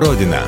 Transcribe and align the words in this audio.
Родина». 0.00 0.40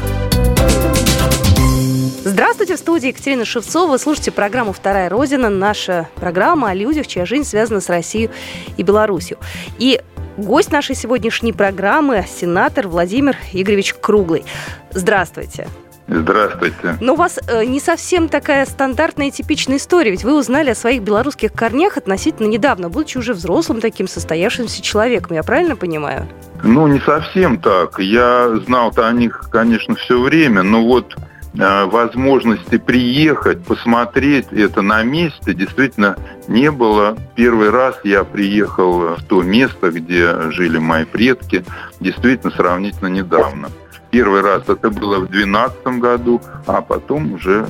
Здравствуйте, 2.24 2.76
в 2.76 2.78
студии 2.78 3.08
Екатерина 3.08 3.44
Шевцова. 3.44 3.92
Вы 3.92 3.98
слушаете 3.98 4.30
программу 4.30 4.72
«Вторая 4.72 5.10
Родина». 5.10 5.50
Наша 5.50 6.08
программа 6.14 6.70
о 6.70 6.74
людях, 6.74 7.06
чья 7.06 7.26
жизнь 7.26 7.44
связана 7.44 7.80
с 7.80 7.88
Россией 7.90 8.30
и 8.76 8.82
Беларусью. 8.82 9.38
И 9.78 10.00
гость 10.38 10.72
нашей 10.72 10.94
сегодняшней 10.94 11.52
программы– 11.52 12.24
сенатор 12.40 12.88
Владимир 12.88 13.36
Игоревич 13.52 13.94
Круглый. 13.94 14.44
Здравствуйте. 14.92 15.68
Здравствуйте. 16.08 16.96
Но 17.00 17.14
у 17.14 17.16
вас 17.16 17.38
э, 17.46 17.64
не 17.64 17.80
совсем 17.80 18.28
такая 18.28 18.66
стандартная 18.66 19.28
и 19.28 19.30
типичная 19.30 19.76
история, 19.76 20.10
ведь 20.10 20.24
вы 20.24 20.36
узнали 20.36 20.70
о 20.70 20.74
своих 20.74 21.02
белорусских 21.02 21.52
корнях 21.52 21.96
относительно 21.96 22.48
недавно, 22.48 22.88
будучи 22.88 23.18
уже 23.18 23.34
взрослым 23.34 23.80
таким 23.80 24.08
состоявшимся 24.08 24.82
человеком, 24.82 25.36
я 25.36 25.42
правильно 25.42 25.76
понимаю? 25.76 26.28
Ну, 26.62 26.86
не 26.86 27.00
совсем 27.00 27.58
так. 27.58 27.98
Я 27.98 28.50
знал-то 28.66 29.06
о 29.06 29.12
них, 29.12 29.48
конечно, 29.50 29.94
все 29.94 30.20
время, 30.20 30.62
но 30.62 30.84
вот 30.84 31.16
э, 31.54 31.84
возможности 31.84 32.78
приехать, 32.78 33.64
посмотреть 33.64 34.46
это 34.52 34.82
на 34.82 35.04
месте 35.04 35.54
действительно 35.54 36.16
не 36.48 36.70
было. 36.70 37.16
Первый 37.36 37.70
раз 37.70 37.96
я 38.02 38.24
приехал 38.24 39.16
в 39.16 39.24
то 39.28 39.42
место, 39.42 39.90
где 39.90 40.50
жили 40.50 40.78
мои 40.78 41.04
предки, 41.04 41.64
действительно 42.00 42.52
сравнительно 42.52 43.08
недавно. 43.08 43.68
Первый 44.12 44.42
раз 44.42 44.64
это 44.68 44.90
было 44.90 45.20
в 45.20 45.28
2012 45.30 45.86
году, 45.98 46.40
а 46.66 46.82
потом 46.82 47.32
уже 47.32 47.66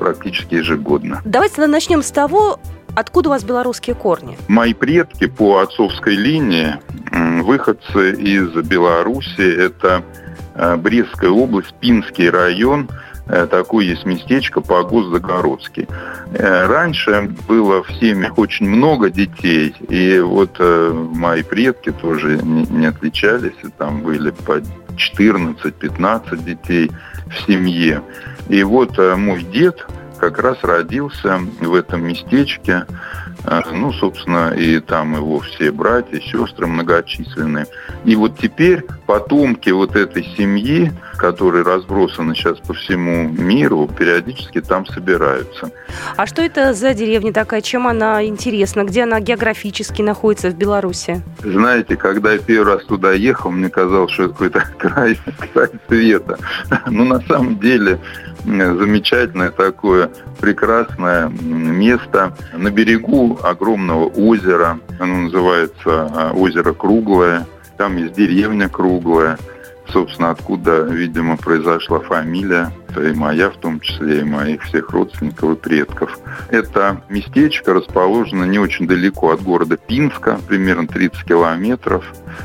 практически 0.00 0.54
ежегодно. 0.54 1.20
Давайте 1.24 1.66
начнем 1.66 2.02
с 2.02 2.10
того, 2.10 2.58
Откуда 2.96 3.28
у 3.28 3.32
вас 3.32 3.42
белорусские 3.42 3.96
корни? 3.96 4.38
Мои 4.46 4.72
предки 4.72 5.26
по 5.26 5.58
отцовской 5.58 6.14
линии, 6.14 6.76
выходцы 7.42 8.12
из 8.12 8.52
Беларуси, 8.68 9.40
это 9.40 10.04
э, 10.54 10.76
Брестская 10.76 11.30
область, 11.30 11.74
Пинский 11.80 12.30
район, 12.30 12.88
э, 13.26 13.48
такое 13.50 13.86
есть 13.86 14.06
местечко 14.06 14.60
Погост 14.60 15.08
Загородский. 15.08 15.88
Э, 16.34 16.66
раньше 16.66 17.34
было 17.48 17.82
в 17.82 17.90
семьях 17.94 18.38
очень 18.38 18.68
много 18.68 19.10
детей, 19.10 19.74
и 19.88 20.20
вот 20.20 20.60
мои 20.60 21.42
предки 21.42 21.90
тоже 21.90 22.38
не 22.44 22.86
отличались, 22.86 23.58
и 23.64 23.68
там 23.76 24.02
были 24.02 24.30
по 24.30 24.60
14-15 24.96 26.44
детей 26.44 26.90
в 27.26 27.46
семье. 27.46 28.02
И 28.48 28.62
вот 28.62 28.98
э, 28.98 29.16
мой 29.16 29.42
дед 29.42 29.86
как 30.18 30.38
раз 30.38 30.58
родился 30.62 31.38
в 31.60 31.74
этом 31.74 32.06
местечке. 32.06 32.86
Э, 33.44 33.60
ну, 33.72 33.92
собственно, 33.92 34.52
и 34.54 34.80
там 34.80 35.14
его 35.14 35.40
все 35.40 35.70
братья, 35.72 36.20
сестры 36.20 36.66
многочисленные. 36.66 37.66
И 38.04 38.16
вот 38.16 38.38
теперь 38.38 38.84
потомки 39.06 39.70
вот 39.70 39.96
этой 39.96 40.24
семьи, 40.36 40.92
которые 41.16 41.64
разбросаны 41.64 42.34
сейчас 42.34 42.58
по 42.58 42.74
всему 42.74 43.28
миру, 43.28 43.88
периодически 43.88 44.60
там 44.60 44.86
собираются. 44.86 45.70
А 46.16 46.26
что 46.26 46.42
это 46.42 46.74
за 46.74 46.94
деревня 46.94 47.32
такая? 47.32 47.60
Чем 47.60 47.86
она 47.86 48.24
интересна? 48.24 48.84
Где 48.84 49.04
она 49.04 49.20
географически 49.20 50.02
находится 50.02 50.50
в 50.50 50.54
Беларуси? 50.54 51.22
Знаете, 51.42 51.96
когда 51.96 52.32
я 52.32 52.38
первый 52.38 52.74
раз 52.74 52.84
туда 52.84 53.12
ехал, 53.12 53.50
мне 53.50 53.68
казалось, 53.68 54.12
что 54.12 54.24
это 54.24 54.32
какой-то 54.32 54.64
край, 54.78 55.18
край 55.52 55.68
света. 55.88 56.38
Но 56.86 57.04
на 57.04 57.20
самом 57.22 57.58
деле 57.58 57.98
замечательное 58.44 59.50
такое 59.50 60.10
прекрасное 60.40 61.28
место 61.28 62.36
на 62.52 62.70
берегу 62.70 63.38
огромного 63.42 64.06
озера. 64.06 64.78
Оно 64.98 65.22
называется 65.22 65.74
а, 65.86 66.32
озеро 66.34 66.72
Круглое. 66.72 67.46
Там 67.76 67.96
есть 67.96 68.14
деревня 68.14 68.68
Круглая 68.68 69.38
собственно, 69.92 70.30
откуда, 70.30 70.82
видимо, 70.82 71.36
произошла 71.36 72.00
фамилия, 72.00 72.72
и 72.96 73.12
моя 73.14 73.50
в 73.50 73.56
том 73.56 73.80
числе, 73.80 74.20
и 74.20 74.24
моих 74.24 74.62
всех 74.62 74.90
родственников 74.90 75.52
и 75.52 75.56
предков. 75.56 76.18
Это 76.48 77.02
местечко 77.08 77.74
расположено 77.74 78.44
не 78.44 78.58
очень 78.58 78.86
далеко 78.86 79.32
от 79.32 79.42
города 79.42 79.76
Пинска, 79.76 80.38
примерно 80.48 80.86
30 80.86 81.24
километров. 81.24 82.04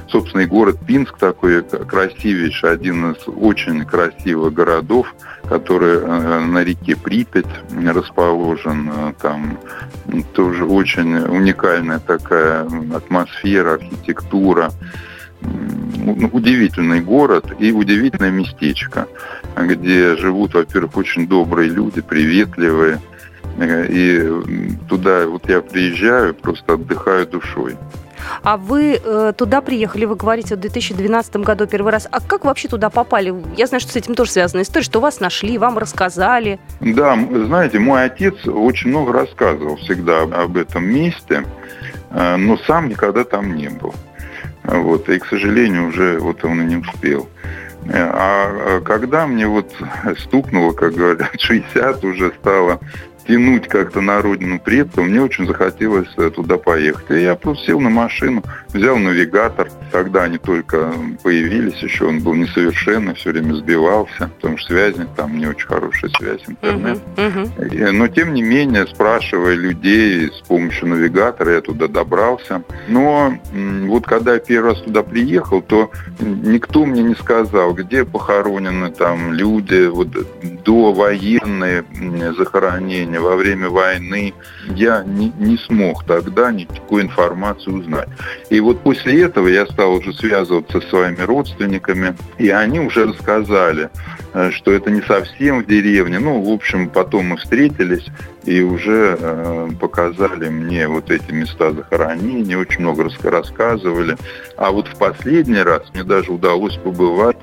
Собственно, 0.09 0.41
и 0.41 0.45
город 0.45 0.77
Пинск 0.85 1.17
такой 1.17 1.63
красивейший, 1.63 2.71
один 2.71 3.11
из 3.11 3.27
очень 3.27 3.85
красивых 3.85 4.53
городов, 4.53 5.13
который 5.47 5.99
э, 5.99 6.39
на 6.39 6.63
реке 6.63 6.95
Припять 6.95 7.45
расположен. 7.71 8.89
Э, 8.89 9.13
там 9.21 9.59
тоже 10.33 10.65
очень 10.65 11.15
уникальная 11.17 11.99
такая 11.99 12.67
атмосфера, 12.93 13.75
архитектура. 13.75 14.71
Ну, 15.41 16.29
удивительный 16.33 17.01
город 17.01 17.53
и 17.59 17.71
удивительное 17.71 18.31
местечко, 18.31 19.07
где 19.55 20.15
живут, 20.17 20.53
во-первых, 20.53 20.97
очень 20.97 21.27
добрые 21.27 21.69
люди, 21.69 22.01
приветливые. 22.01 22.99
Э, 23.57 23.85
и 23.87 24.77
туда 24.87 25.27
вот 25.27 25.49
я 25.49 25.61
приезжаю, 25.61 26.33
просто 26.33 26.73
отдыхаю 26.73 27.27
душой. 27.27 27.77
А 28.43 28.57
вы 28.57 28.99
э, 29.03 29.33
туда 29.35 29.61
приехали, 29.61 30.05
вы 30.05 30.15
говорите, 30.15 30.55
в 30.55 30.59
2012 30.59 31.37
году 31.37 31.67
первый 31.67 31.91
раз. 31.91 32.07
А 32.11 32.19
как 32.21 32.45
вообще 32.45 32.67
туда 32.67 32.89
попали? 32.89 33.33
Я 33.55 33.67
знаю, 33.67 33.81
что 33.81 33.91
с 33.91 33.95
этим 33.95 34.15
тоже 34.15 34.31
связана 34.31 34.61
история, 34.61 34.83
что 34.83 34.99
вас 34.99 35.19
нашли, 35.19 35.57
вам 35.57 35.77
рассказали. 35.77 36.59
Да, 36.79 37.17
знаете, 37.45 37.79
мой 37.79 38.03
отец 38.03 38.35
очень 38.45 38.89
много 38.89 39.13
рассказывал 39.13 39.77
всегда 39.77 40.23
об 40.23 40.57
этом 40.57 40.85
месте, 40.85 41.45
э, 42.11 42.35
но 42.35 42.57
сам 42.67 42.89
никогда 42.89 43.23
там 43.23 43.55
не 43.55 43.69
был. 43.69 43.93
Вот, 44.71 45.09
и, 45.09 45.19
к 45.19 45.25
сожалению, 45.25 45.87
уже 45.87 46.19
вот 46.19 46.43
он 46.43 46.61
и 46.61 46.65
не 46.65 46.77
успел. 46.77 47.27
А, 47.91 48.77
а 48.77 48.81
когда 48.81 49.25
мне 49.25 49.47
вот 49.47 49.73
стукнуло, 50.19 50.73
как 50.73 50.93
говорят, 50.93 51.29
60 51.39 52.03
уже 52.03 52.31
стало 52.39 52.79
тянуть 53.29 53.67
как-то 53.67 54.01
на 54.01 54.23
родину 54.23 54.59
предков, 54.59 55.05
мне 55.05 55.21
очень 55.21 55.45
захотелось 55.45 56.09
туда 56.33 56.57
поехать. 56.57 57.11
И 57.11 57.21
я 57.21 57.35
просто 57.35 57.67
сел 57.67 57.79
на 57.79 57.91
машину, 57.91 58.43
взял 58.69 58.97
навигатор. 58.97 59.69
Тогда 59.91 60.23
они 60.23 60.39
только 60.39 60.91
появились, 61.21 61.75
еще 61.75 62.05
он 62.05 62.21
был 62.21 62.33
несовершенный, 62.33 63.13
все 63.13 63.29
время 63.29 63.53
сбивался, 63.53 64.31
потому 64.35 64.57
что 64.57 64.73
связи 64.73 65.05
там 65.15 65.37
не 65.37 65.45
очень 65.45 65.67
хорошая 65.67 66.09
связь, 66.17 66.41
интернет. 66.47 66.97
Uh-huh, 67.15 67.51
uh-huh. 67.57 67.91
Но 67.91 68.07
тем 68.07 68.33
не 68.33 68.41
менее, 68.41 68.87
спрашивая 68.87 69.53
людей 69.53 70.31
с 70.31 70.47
помощью 70.47 70.87
навигатора, 70.87 71.53
я 71.53 71.61
туда 71.61 71.87
добрался. 71.87 72.63
Но 72.87 73.37
вот 73.53 74.05
когда 74.05 74.33
я 74.33 74.39
первый 74.39 74.71
раз 74.71 74.81
туда 74.81 75.03
приехал, 75.03 75.61
то 75.61 75.91
никто 76.19 76.83
мне 76.83 77.03
не 77.03 77.13
сказал, 77.13 77.73
где 77.73 78.05
похоронены 78.05 78.89
там 78.89 79.33
люди, 79.33 79.87
вот 79.87 80.07
до 80.63 80.93
военные 80.93 81.83
захоронения, 83.19 83.29
во 83.29 83.35
время 83.35 83.69
войны, 83.69 84.33
я 84.75 85.03
не, 85.03 85.31
не 85.37 85.57
смог 85.57 86.03
тогда 86.05 86.51
никакой 86.51 87.03
информации 87.03 87.71
узнать. 87.71 88.09
И 88.49 88.59
вот 88.59 88.81
после 88.81 89.23
этого 89.23 89.47
я 89.47 89.65
стал 89.65 89.93
уже 89.93 90.13
связываться 90.13 90.81
с 90.81 90.89
своими 90.89 91.21
родственниками, 91.21 92.15
и 92.37 92.49
они 92.49 92.79
уже 92.79 93.05
рассказали, 93.05 93.89
э, 94.33 94.51
что 94.51 94.71
это 94.71 94.91
не 94.91 95.01
совсем 95.01 95.63
в 95.63 95.67
деревне. 95.67 96.19
Ну, 96.19 96.41
в 96.41 96.53
общем, 96.53 96.89
потом 96.89 97.27
мы 97.27 97.37
встретились 97.37 98.05
и 98.45 98.61
уже 98.61 99.17
э, 99.19 99.69
показали 99.79 100.49
мне 100.49 100.87
вот 100.87 101.11
эти 101.11 101.31
места 101.31 101.71
захоронения, 101.71 102.57
очень 102.57 102.81
много 102.81 103.09
рассказывали. 103.23 104.17
А 104.57 104.71
вот 104.71 104.87
в 104.87 104.95
последний 104.97 105.61
раз 105.61 105.83
мне 105.93 106.03
даже 106.03 106.31
удалось 106.31 106.75
побывать 106.77 107.37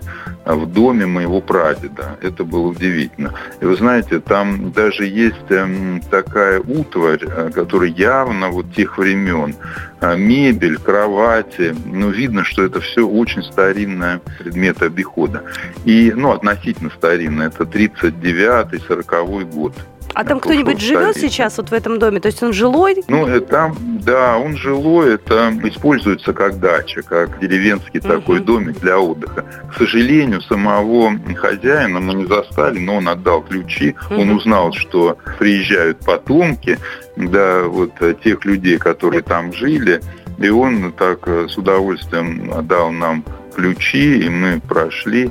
в 0.54 0.66
доме 0.66 1.06
моего 1.06 1.40
прадеда. 1.40 2.18
Это 2.22 2.44
было 2.44 2.68
удивительно. 2.68 3.34
И 3.60 3.64
вы 3.64 3.76
знаете, 3.76 4.20
там 4.20 4.70
даже 4.70 5.04
есть 5.04 5.50
эм, 5.50 6.00
такая 6.10 6.60
утварь, 6.60 7.20
э, 7.22 7.50
которая 7.52 7.90
явно 7.90 8.50
вот 8.50 8.72
тех 8.72 8.96
времен. 8.98 9.56
Э, 10.00 10.16
мебель, 10.16 10.78
кровати. 10.78 11.74
Ну, 11.84 12.10
видно, 12.10 12.44
что 12.44 12.62
это 12.62 12.80
все 12.80 13.06
очень 13.06 13.42
старинные 13.42 14.20
предметы 14.38 14.86
обихода. 14.86 15.42
И, 15.84 16.12
ну, 16.14 16.30
относительно 16.30 16.90
старинные. 16.90 17.48
Это 17.48 17.64
39-й, 17.64 18.78
40-й 18.78 19.44
год. 19.44 19.74
А 20.16 20.24
там 20.24 20.40
кто-нибудь 20.40 20.80
живет 20.80 21.18
сейчас 21.18 21.58
вот 21.58 21.68
в 21.68 21.74
этом 21.74 21.98
доме? 21.98 22.20
То 22.20 22.28
есть 22.28 22.42
он 22.42 22.54
жилой? 22.54 23.04
Ну, 23.06 23.26
э, 23.28 23.40
там, 23.40 23.76
да, 24.02 24.38
он 24.38 24.56
жилой. 24.56 25.16
Это 25.16 25.52
используется 25.64 26.32
как 26.32 26.58
дача, 26.58 27.02
как 27.02 27.38
деревенский 27.38 28.00
угу. 28.00 28.08
такой 28.08 28.40
домик 28.40 28.80
для 28.80 28.98
отдыха. 28.98 29.44
К 29.70 29.76
сожалению, 29.76 30.40
самого 30.40 31.12
хозяина 31.34 32.00
мы 32.00 32.14
не 32.14 32.24
застали, 32.24 32.78
но 32.78 32.96
он 32.96 33.08
отдал 33.10 33.42
ключи. 33.42 33.94
Угу. 34.08 34.18
Он 34.18 34.30
узнал, 34.30 34.72
что 34.72 35.18
приезжают 35.38 35.98
потомки, 35.98 36.78
да, 37.16 37.64
вот 37.64 37.92
э, 38.00 38.14
тех 38.24 38.42
людей, 38.46 38.78
которые 38.78 39.20
там 39.20 39.52
жили. 39.52 40.00
И 40.38 40.48
он 40.48 40.92
так 40.92 41.28
э, 41.28 41.46
с 41.46 41.58
удовольствием 41.58 42.66
дал 42.66 42.90
нам 42.90 43.22
ключи, 43.54 44.20
и 44.20 44.30
мы 44.30 44.62
прошли. 44.66 45.30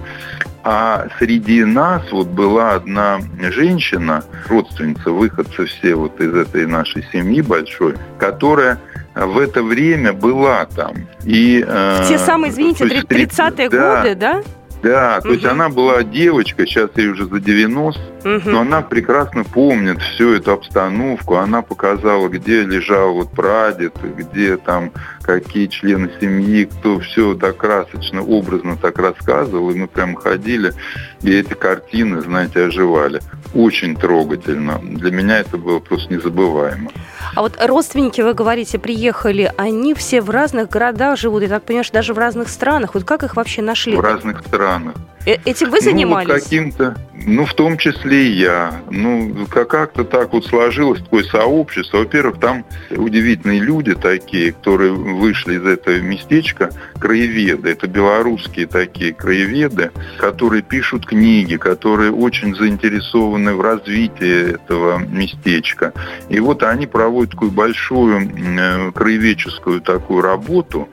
А 0.68 1.06
среди 1.20 1.64
нас 1.64 2.02
вот 2.12 2.26
была 2.26 2.72
одна 2.72 3.20
женщина, 3.52 4.24
родственница, 4.48 5.12
выходцы 5.12 5.66
все 5.68 5.94
вот 5.94 6.20
из 6.20 6.34
этой 6.34 6.66
нашей 6.66 7.06
семьи 7.14 7.42
большой, 7.42 7.94
которая 8.18 8.80
в 9.14 9.38
это 9.38 9.62
время 9.62 10.12
была 10.12 10.66
там. 10.66 11.08
И, 11.24 11.64
в 11.64 12.08
те 12.08 12.18
самые, 12.18 12.52
извините, 12.52 12.84
30-е 12.84 13.70
да, 13.70 13.98
годы, 13.98 14.16
да? 14.16 14.42
Да, 14.84 15.20
то 15.22 15.30
угу. 15.30 15.34
есть 15.34 15.46
она 15.46 15.70
была 15.70 16.04
девочка, 16.04 16.66
сейчас 16.66 16.92
ей 16.96 17.08
уже 17.08 17.26
за 17.26 17.40
90, 17.40 18.00
угу. 18.00 18.50
но 18.50 18.62
она 18.62 18.82
прекрасно 18.82 19.44
помнит 19.44 20.00
всю 20.00 20.34
эту 20.34 20.52
обстановку. 20.52 21.36
Она 21.36 21.62
показала, 21.62 22.28
где 22.28 22.62
лежал 22.64 23.14
вот 23.14 23.32
прадед, 23.32 23.96
где 24.04 24.58
там 24.58 24.92
какие 25.22 25.68
члены 25.68 26.12
семьи, 26.20 26.66
кто 26.66 27.00
все 27.00 27.34
так 27.34 27.58
красочно, 27.58 28.22
образно 28.22 28.78
так 28.78 29.00
рассказывал. 29.00 29.72
И 29.72 29.76
мы 29.76 29.88
прям 29.88 30.16
ходили, 30.16 30.74
и 31.22 31.34
эти 31.34 31.54
картины, 31.54 32.22
знаете, 32.22 32.66
оживали. 32.66 33.22
Очень 33.54 33.96
трогательно. 33.96 34.80
Для 34.84 35.12
меня 35.12 35.40
это 35.40 35.58
было 35.58 35.80
просто 35.80 36.14
незабываемо. 36.14 36.92
А 37.36 37.42
вот 37.42 37.58
родственники, 37.62 38.22
вы 38.22 38.34
говорите, 38.34 38.80
приехали, 38.80 39.52
они 39.58 39.94
все 39.94 40.22
в 40.22 40.30
разных 40.30 40.70
городах 40.70 41.18
живут, 41.18 41.44
я 41.44 41.50
так 41.50 41.64
понимаю, 41.64 41.84
что 41.84 41.94
даже 41.94 42.14
в 42.14 42.18
разных 42.18 42.48
странах. 42.48 42.94
Вот 42.94 43.04
как 43.04 43.24
их 43.24 43.36
вообще 43.36 43.62
нашли? 43.62 43.96
В 43.96 44.00
разных 44.00 44.40
странах. 44.48 44.96
Э, 45.26 45.36
этим 45.44 45.70
вы 45.70 45.82
занимались? 45.82 46.30
Ну, 46.30 46.34
каким-то, 46.34 46.96
ну, 47.24 47.46
в 47.46 47.54
том 47.54 47.78
числе 47.78 48.28
и 48.28 48.32
я. 48.34 48.82
Ну, 48.92 49.48
как-то 49.48 50.04
так 50.04 50.34
вот 50.34 50.46
сложилось 50.46 51.02
такое 51.02 51.24
сообщество. 51.24 52.00
Во-первых, 52.00 52.40
там 52.40 52.66
удивительные 52.92 53.62
люди 53.62 53.96
такие, 53.96 54.52
которые 54.52 54.92
вышли 54.92 55.56
из 55.56 55.66
этого 55.66 56.00
местечка, 56.00 56.72
краеведы. 57.00 57.70
Это 57.70 57.88
белорусские 57.88 58.68
такие 58.68 59.14
краеведы, 59.14 59.92
которые 60.18 60.62
пишут 60.62 61.06
книги, 61.06 61.56
которые 61.56 62.12
очень 62.12 62.56
заинтересованы 62.56 63.54
в 63.56 63.62
развитии 63.62 64.54
этого 64.54 65.00
местечка. 65.00 65.94
И 66.30 66.40
вот 66.40 66.64
они 66.64 66.86
проводят 66.86 67.32
такую 67.32 67.52
большую 67.52 68.22
э, 68.22 68.92
краеведческую 68.92 69.82
такую 69.82 70.22
работу, 70.22 70.90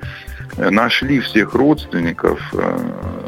нашли 0.57 1.21
всех 1.21 1.55
родственников, 1.55 2.41
э, 2.53 2.79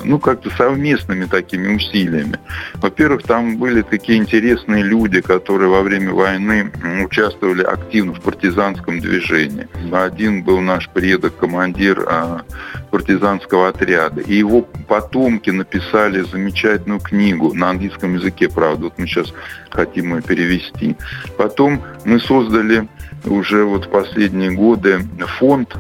ну, 0.05 0.19
как-то 0.19 0.51
совместными 0.51 1.25
такими 1.25 1.75
усилиями. 1.75 2.39
Во-первых, 2.75 3.23
там 3.23 3.57
были 3.57 3.83
такие 3.83 4.19
интересные 4.19 4.83
люди, 4.83 5.21
которые 5.21 5.71
во 5.71 5.83
время 5.83 6.13
войны 6.13 6.71
участвовали 7.03 7.63
активно 7.63 8.13
в 8.15 8.21
партизанском 8.21 9.01
движении. 9.01 9.69
Один 9.93 10.43
был 10.43 10.61
наш 10.61 10.89
предок, 10.89 11.37
командир 11.37 12.05
а, 12.07 12.43
партизанского 12.91 13.69
отряда. 13.69 14.21
И 14.21 14.35
его 14.35 14.63
потомки 14.63 15.51
написали 15.51 16.21
замечательную 16.21 17.01
книгу 17.01 17.55
на 17.55 17.71
английском 17.71 18.15
языке, 18.15 18.49
правда. 18.49 18.85
Вот 18.85 18.99
мы 18.99 19.07
сейчас 19.07 19.33
хотим 19.71 20.15
ее 20.15 20.23
перевести. 20.23 20.97
Потом 21.39 21.83
мы 22.05 22.21
создали 22.21 22.87
уже 23.25 23.65
вот 23.65 23.91
последние 23.91 24.51
годы 24.51 25.01
фонд 25.39 25.77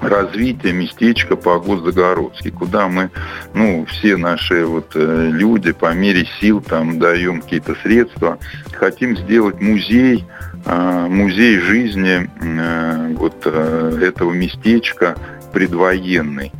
развития 0.00 0.72
местечка 0.72 1.36
Погост 1.36 1.84
Загородский, 1.84 2.50
куда 2.50 2.88
мы, 2.88 3.10
ну, 3.54 3.86
все 3.86 4.16
наши 4.16 4.64
вот 4.64 4.92
э, 4.94 5.28
люди 5.32 5.72
по 5.72 5.92
мере 5.94 6.26
сил 6.40 6.60
там 6.60 6.98
даем 6.98 7.40
какие-то 7.40 7.74
средства, 7.82 8.38
хотим 8.72 9.16
сделать 9.16 9.60
музей, 9.60 10.24
э, 10.64 11.06
музей 11.08 11.58
жизни 11.60 12.28
э, 12.40 13.14
вот 13.16 13.46
этого 13.46 14.32
местечка 14.32 15.16
предвоенный. 15.52 16.52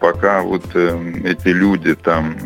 Пока 0.00 0.42
вот 0.42 0.66
эти 0.74 1.48
люди 1.48 1.94
там 1.94 2.36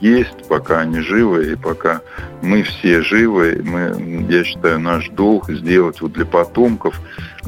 есть, 0.00 0.48
пока 0.48 0.80
они 0.80 1.00
живы, 1.00 1.52
и 1.52 1.56
пока 1.56 2.00
мы 2.40 2.62
все 2.62 3.02
живы, 3.02 3.60
мы, 3.62 4.26
я 4.30 4.44
считаю, 4.44 4.80
наш 4.80 5.08
долг 5.10 5.50
сделать 5.50 6.00
вот 6.00 6.12
для 6.12 6.24
потомков 6.24 7.00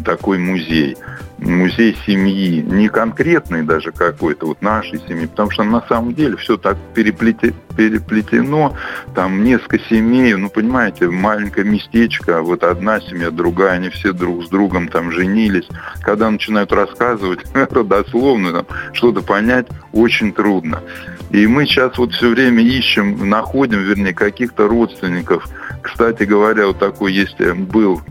такой 0.04 0.38
музей 0.38 0.96
музей 1.40 1.96
семьи, 2.06 2.62
не 2.62 2.88
конкретный 2.88 3.62
даже 3.62 3.92
какой-то, 3.92 4.46
вот 4.46 4.62
нашей 4.62 5.00
семьи, 5.08 5.26
потому 5.26 5.50
что 5.50 5.64
на 5.64 5.82
самом 5.88 6.14
деле 6.14 6.36
все 6.36 6.56
так 6.56 6.76
переплете, 6.94 7.54
переплетено, 7.76 8.76
там 9.14 9.42
несколько 9.42 9.78
семей, 9.78 10.34
ну, 10.34 10.50
понимаете, 10.50 11.08
маленькое 11.08 11.66
местечко, 11.66 12.42
вот 12.42 12.62
одна 12.62 13.00
семья, 13.00 13.30
другая, 13.30 13.72
они 13.72 13.88
все 13.88 14.12
друг 14.12 14.44
с 14.44 14.48
другом 14.48 14.88
там 14.88 15.12
женились. 15.12 15.68
Когда 16.02 16.30
начинают 16.30 16.72
рассказывать 16.72 17.40
родословно, 17.54 18.52
там, 18.52 18.66
что-то 18.92 19.22
понять 19.22 19.66
очень 19.92 20.32
трудно. 20.32 20.82
И 21.30 21.46
мы 21.46 21.64
сейчас 21.66 21.96
вот 21.96 22.12
все 22.12 22.28
время 22.28 22.62
ищем, 22.62 23.28
находим, 23.28 23.78
вернее, 23.78 24.12
каких-то 24.12 24.66
родственников. 24.68 25.48
Кстати 25.82 26.24
говоря, 26.24 26.66
вот 26.66 26.78
такой 26.78 27.12
есть, 27.12 27.40
э, 27.40 27.54
был, 27.54 28.02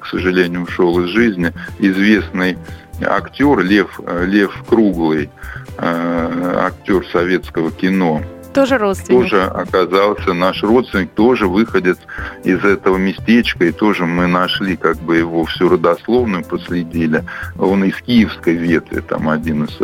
к 0.00 0.06
сожалению, 0.06 0.62
ушел 0.62 1.00
из 1.00 1.08
жизни, 1.10 1.52
известный 1.78 2.56
актер 3.00 3.60
Лев, 3.60 4.00
э, 4.04 4.24
Лев 4.26 4.64
Круглый, 4.68 5.30
э, 5.78 6.52
актер 6.56 7.06
советского 7.12 7.70
кино. 7.70 8.22
Тоже 8.54 8.78
родственник. 8.78 9.22
Тоже 9.22 9.44
оказался 9.44 10.32
наш 10.32 10.62
родственник, 10.62 11.10
тоже 11.10 11.46
выходит 11.46 11.98
из 12.44 12.64
этого 12.64 12.96
местечка, 12.96 13.66
и 13.66 13.72
тоже 13.72 14.06
мы 14.06 14.26
нашли 14.26 14.76
как 14.76 14.96
бы 14.96 15.18
его 15.18 15.44
всю 15.44 15.68
родословную, 15.68 16.44
последили. 16.44 17.24
Он 17.58 17.84
из 17.84 17.96
киевской 17.96 18.54
ветви, 18.54 19.00
там 19.00 19.28
один 19.28 19.64
из, 19.64 19.76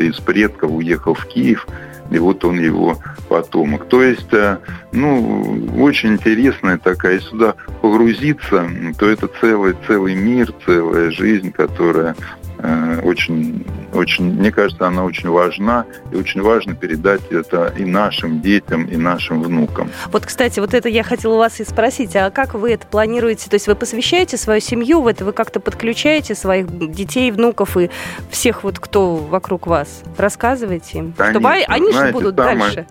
из 0.00 0.14
предков 0.20 0.70
уехал 0.70 1.14
в 1.14 1.26
Киев, 1.26 1.66
и 2.10 2.18
вот 2.18 2.44
он 2.44 2.58
его 2.58 2.98
потомок. 3.28 3.88
То 3.88 4.02
есть, 4.02 4.32
э, 4.32 4.58
ну, 4.92 5.66
очень 5.78 6.14
интересная 6.14 6.78
такая, 6.78 7.20
сюда 7.20 7.54
погрузиться, 7.82 8.68
то 8.98 9.08
это 9.08 9.28
целый, 9.40 9.76
целый 9.86 10.14
мир, 10.14 10.52
целая 10.64 11.10
жизнь, 11.10 11.52
которая 11.52 12.14
Э, 12.58 13.00
очень, 13.04 13.64
очень, 13.92 14.24
мне 14.32 14.52
кажется, 14.52 14.86
она 14.86 15.04
очень 15.04 15.28
важна, 15.28 15.86
и 16.12 16.16
очень 16.16 16.42
важно 16.42 16.74
передать 16.74 17.22
это 17.30 17.72
и 17.76 17.84
нашим 17.84 18.40
детям, 18.40 18.84
и 18.84 18.96
нашим 18.96 19.42
внукам. 19.42 19.90
Вот, 20.12 20.26
кстати, 20.26 20.60
вот 20.60 20.74
это 20.74 20.88
я 20.88 21.02
хотела 21.02 21.34
у 21.34 21.38
вас 21.38 21.60
и 21.60 21.64
спросить, 21.64 22.14
а 22.16 22.30
как 22.30 22.54
вы 22.54 22.72
это 22.72 22.86
планируете? 22.86 23.48
То 23.48 23.54
есть 23.54 23.66
вы 23.66 23.74
посвящаете 23.74 24.36
свою 24.36 24.60
семью 24.60 25.00
в 25.00 25.06
это, 25.06 25.24
вы 25.24 25.32
как-то 25.32 25.60
подключаете 25.60 26.34
своих 26.34 26.66
детей, 26.92 27.30
внуков 27.30 27.76
и 27.76 27.90
всех 28.30 28.64
вот, 28.64 28.78
кто 28.78 29.16
вокруг 29.16 29.66
вас? 29.66 30.02
Рассказываете 30.16 30.98
им? 30.98 31.12
Конечно, 31.12 31.40
чтобы 31.40 31.48
они 31.48 31.92
знаете, 31.92 32.06
же 32.06 32.12
будут 32.12 32.36
самое... 32.36 32.58
дальше. 32.58 32.86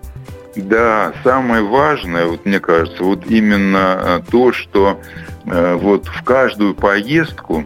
Да, 0.56 1.12
самое 1.22 1.62
важное, 1.62 2.26
вот 2.26 2.44
мне 2.44 2.58
кажется, 2.58 3.04
вот 3.04 3.26
именно 3.26 4.00
э, 4.00 4.20
то, 4.30 4.52
что 4.52 5.00
э, 5.44 5.74
вот 5.74 6.06
в 6.06 6.24
каждую 6.24 6.74
поездку 6.74 7.64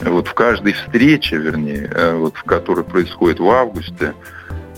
вот 0.00 0.28
в 0.28 0.34
каждой 0.34 0.72
встрече, 0.72 1.36
вернее, 1.36 1.90
э, 1.92 2.14
вот 2.14 2.36
в 2.36 2.44
которой 2.44 2.84
происходит 2.84 3.38
в 3.38 3.48
августе, 3.50 4.14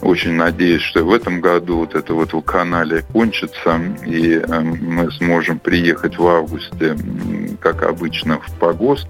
очень 0.00 0.33
надеюсь, 0.33 0.83
что 0.83 1.05
в 1.05 1.12
этом 1.12 1.41
году 1.41 1.79
вот 1.79 1.95
это 1.95 2.12
вот 2.12 2.33
в 2.33 2.41
канале 2.43 3.05
кончится, 3.12 3.81
и 4.05 4.35
э, 4.35 4.61
мы 4.61 5.11
сможем 5.12 5.61
приехать 5.61 6.19
в 6.19 6.26
августе, 6.26 6.97
как 7.61 7.85
обычно, 7.85 8.41
в 8.41 8.50
Погост. 8.59 9.07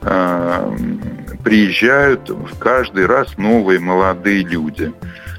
Э, 0.00 0.74
приезжают 1.44 2.30
каждый 2.58 3.06
раз 3.06 3.36
новые 3.36 3.78
молодые 3.78 4.42
люди. 4.42 4.92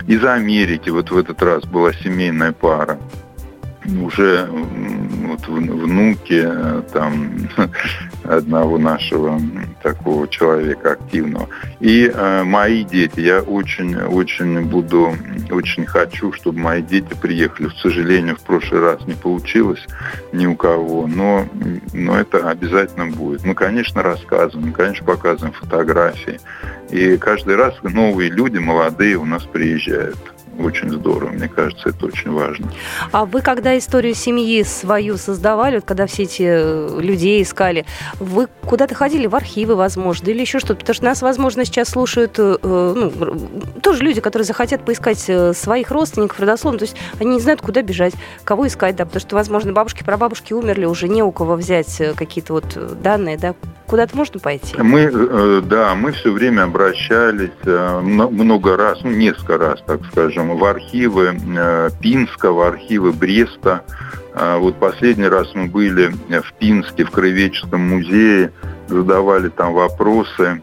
Из 0.06 0.24
Америки 0.24 0.90
вот 0.90 1.10
в 1.10 1.18
этот 1.18 1.42
раз 1.42 1.64
была 1.64 1.94
семейная 1.94 2.52
пара 2.52 3.00
уже 3.86 4.48
вот 5.48 5.64
внуки 5.64 6.44
э, 6.46 6.82
там 6.92 7.50
одного 8.24 8.78
нашего 8.78 9.40
такого 9.82 10.28
человека 10.28 10.94
активного. 10.94 11.50
И 11.80 12.12
э, 12.14 12.44
мои 12.44 12.84
дети, 12.84 13.20
я 13.20 13.42
очень, 13.42 13.96
очень 13.96 14.62
буду, 14.62 15.14
очень 15.52 15.86
хочу, 15.86 16.32
чтобы 16.34 16.60
мои 16.60 16.82
дети 16.82 17.14
приехали. 17.20 17.68
К 17.68 17.74
сожалению, 17.74 18.36
в 18.36 18.42
прошлый 18.42 18.82
раз 18.82 19.06
не 19.06 19.14
получилось 19.14 19.86
ни 20.32 20.46
у 20.46 20.56
кого, 20.56 21.08
но, 21.08 21.46
но 21.94 22.18
это 22.18 22.50
обязательно 22.50 23.08
будет. 23.08 23.44
Мы, 23.44 23.54
конечно, 23.54 24.02
рассказываем, 24.02 24.74
конечно, 24.74 25.06
показываем 25.06 25.54
фотографии. 25.54 26.40
И 26.90 27.18
каждый 27.18 27.56
раз 27.56 27.76
новые 27.82 28.30
люди, 28.30 28.58
молодые 28.58 29.18
у 29.18 29.26
нас 29.26 29.44
приезжают 29.44 30.33
очень 30.60 30.90
здорово. 30.90 31.32
Мне 31.32 31.48
кажется, 31.48 31.90
это 31.90 32.06
очень 32.06 32.32
важно. 32.32 32.72
А 33.12 33.26
вы, 33.26 33.42
когда 33.42 33.78
историю 33.78 34.14
семьи 34.14 34.64
свою 34.64 35.18
создавали, 35.18 35.76
вот 35.76 35.86
когда 35.86 36.06
все 36.08 36.24
эти 36.24 36.44
э, 36.46 37.00
людей 37.02 37.42
искали, 37.42 37.86
вы 38.20 38.48
куда-то 38.66 38.96
ходили 38.96 39.28
в 39.28 39.36
архивы, 39.36 39.76
возможно, 39.76 40.30
или 40.30 40.42
еще 40.42 40.60
что-то? 40.60 40.76
Потому 40.76 40.96
что 40.96 41.06
нас, 41.06 41.22
возможно, 41.22 41.66
сейчас 41.66 41.90
слушают 41.90 42.36
э, 42.38 42.58
ну, 42.62 43.12
тоже 43.82 44.04
люди, 44.04 44.22
которые 44.22 44.46
захотят 44.46 44.86
поискать 44.86 45.24
э, 45.28 45.54
своих 45.54 45.92
родственников, 45.92 46.40
родословно. 46.40 46.80
То 46.80 46.86
есть 46.86 46.96
они 47.20 47.36
не 47.36 47.40
знают, 47.40 47.62
куда 47.62 47.82
бежать, 47.82 48.14
кого 48.44 48.68
искать, 48.68 48.96
да, 48.96 49.06
потому 49.06 49.22
что, 49.22 49.36
возможно, 49.36 49.74
бабушки, 49.74 50.04
прабабушки 50.04 50.54
умерли, 50.54 50.86
уже 50.86 51.08
не 51.08 51.24
у 51.24 51.32
кого 51.32 51.56
взять 51.56 52.02
какие-то 52.16 52.54
вот 52.54 53.02
данные, 53.02 53.38
да, 53.38 53.56
куда-то 53.94 54.18
можно 54.18 54.40
пойти? 54.40 54.76
Мы, 54.82 55.62
да, 55.62 55.94
мы 55.94 56.14
все 56.14 56.32
время 56.32 56.64
обращались 56.64 57.52
много 57.64 58.76
раз, 58.76 58.98
ну, 59.04 59.12
несколько 59.12 59.60
раз, 59.60 59.84
так 59.86 60.00
скажем, 60.12 60.58
в 60.58 60.66
архивы 60.66 61.38
э, 61.56 61.90
Пинска, 62.02 62.52
в 62.52 62.60
архивы 62.62 63.12
Бреста. 63.12 63.84
А 64.34 64.58
вот 64.58 64.80
последний 64.80 65.28
раз 65.28 65.54
мы 65.54 65.68
были 65.68 66.08
в 66.08 66.54
Пинске, 66.58 67.06
в 67.06 67.12
Краеведческом 67.12 67.82
музее, 67.82 68.52
задавали 68.88 69.50
там 69.50 69.74
вопросы. 69.74 70.60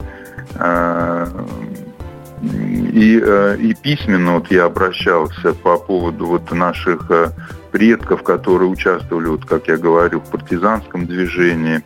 И, 2.42 3.22
э, 3.24 3.56
и 3.60 3.74
письменно 3.74 4.34
вот 4.34 4.50
я 4.50 4.64
обращался 4.64 5.52
по 5.52 5.76
поводу 5.76 6.26
вот 6.26 6.50
наших 6.50 7.08
э, 7.10 7.28
предков, 7.70 8.24
которые 8.24 8.68
участвовали, 8.68 9.26
вот, 9.26 9.44
как 9.44 9.68
я 9.68 9.76
говорю, 9.76 10.18
в 10.18 10.30
партизанском 10.30 11.06
движении. 11.06 11.82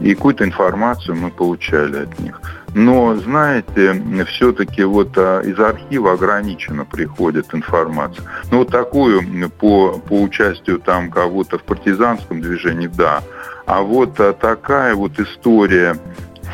И 0.00 0.14
какую-то 0.14 0.44
информацию 0.44 1.16
мы 1.16 1.30
получали 1.30 2.04
от 2.04 2.18
них. 2.20 2.40
Но, 2.74 3.16
знаете, 3.16 4.00
все-таки 4.26 4.84
вот 4.84 5.16
а, 5.16 5.40
из 5.40 5.58
архива 5.58 6.12
ограниченно 6.12 6.84
приходит 6.84 7.54
информация. 7.54 8.24
Ну, 8.50 8.58
вот 8.58 8.70
такую 8.70 9.22
по, 9.50 9.98
по 9.98 10.22
участию 10.22 10.78
там 10.78 11.10
кого-то 11.10 11.58
в 11.58 11.62
партизанском 11.62 12.40
движении, 12.40 12.86
да. 12.88 13.22
А 13.66 13.80
вот 13.82 14.20
а, 14.20 14.32
такая 14.32 14.94
вот 14.94 15.18
история 15.18 15.96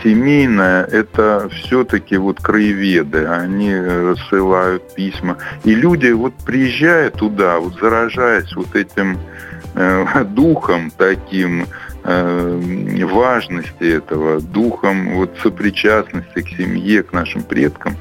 семейная, 0.02 0.84
это 0.84 1.48
все-таки 1.52 2.16
вот 2.16 2.40
краеведы, 2.40 3.26
они 3.26 3.74
рассылают 3.74 4.94
письма. 4.94 5.38
И 5.64 5.74
люди 5.74 6.10
вот 6.10 6.34
приезжая 6.44 7.10
туда, 7.10 7.58
вот 7.58 7.74
заражаясь 7.80 8.54
вот 8.56 8.74
этим 8.74 9.18
э, 9.74 10.24
духом 10.30 10.90
таким, 10.96 11.66
э, 12.04 13.04
важности 13.04 13.84
этого, 13.84 14.40
духом 14.40 15.14
вот 15.14 15.30
сопричастности 15.42 16.42
к 16.42 16.48
семье, 16.48 17.02
к 17.02 17.12
нашим 17.12 17.42
предкам, 17.42 17.96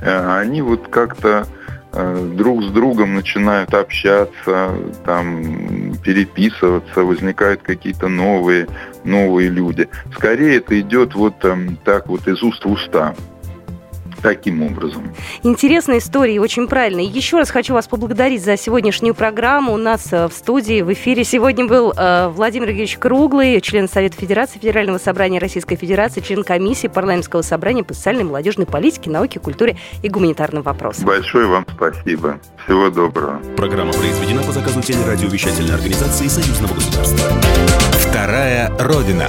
э, 0.00 0.38
они 0.40 0.62
вот 0.62 0.88
как-то 0.88 1.46
э, 1.92 2.32
друг 2.36 2.62
с 2.64 2.70
другом 2.70 3.14
начинают 3.14 3.74
общаться, 3.74 4.74
там, 5.04 5.94
переписываться, 6.04 7.02
возникают 7.02 7.62
какие-то 7.62 8.08
новые, 8.08 8.68
новые 9.04 9.48
люди. 9.48 9.88
Скорее 10.14 10.56
это 10.58 10.78
идет 10.80 11.14
вот 11.14 11.38
там, 11.40 11.76
так 11.84 12.08
вот 12.08 12.26
из 12.28 12.42
уст 12.42 12.64
в 12.64 12.70
уста 12.70 13.14
таким 14.22 14.62
образом. 14.62 15.14
Интересная 15.42 15.98
история, 15.98 16.40
очень 16.40 16.66
правильно. 16.68 17.00
Еще 17.00 17.36
раз 17.38 17.50
хочу 17.50 17.74
вас 17.74 17.86
поблагодарить 17.88 18.42
за 18.42 18.56
сегодняшнюю 18.56 19.14
программу. 19.14 19.72
У 19.72 19.76
нас 19.76 20.12
э, 20.12 20.28
в 20.28 20.32
студии, 20.32 20.82
в 20.82 20.92
эфире 20.92 21.24
сегодня 21.24 21.66
был 21.66 21.92
э, 21.96 22.28
Владимир 22.28 22.68
Евгеньевич 22.68 22.98
Круглый, 22.98 23.60
член 23.60 23.88
Совета 23.88 24.16
Федерации 24.16 24.58
Федерального 24.58 24.98
собрания 24.98 25.38
Российской 25.38 25.76
Федерации, 25.76 26.20
член 26.20 26.44
комиссии 26.44 26.88
парламентского 26.88 27.42
собрания 27.42 27.84
по 27.84 27.94
социальной 27.94 28.22
и 28.22 28.24
молодежной 28.24 28.66
политике, 28.66 29.10
науке, 29.10 29.40
культуре 29.40 29.76
и 30.02 30.08
гуманитарным 30.08 30.62
вопросам. 30.62 31.06
Большое 31.06 31.46
вам 31.46 31.66
спасибо. 31.74 32.40
Всего 32.64 32.90
доброго. 32.90 33.40
Программа 33.56 33.92
произведена 33.92 34.42
по 34.42 34.52
заказу 34.52 34.80
телерадиовещательной 34.82 35.74
организации 35.74 36.26
Союзного 36.28 36.74
государства. 36.74 37.18
Вторая 37.92 38.70
Родина. 38.78 39.28